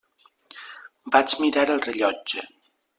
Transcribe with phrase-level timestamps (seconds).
[1.17, 2.49] Vaig mirar el rellotge.